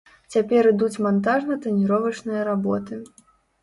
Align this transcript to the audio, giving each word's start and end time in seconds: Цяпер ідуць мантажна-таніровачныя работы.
Цяпер 0.35 0.69
ідуць 0.71 1.01
мантажна-таніровачныя 1.09 2.41
работы. 2.53 3.05